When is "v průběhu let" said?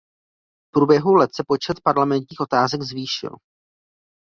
0.67-1.29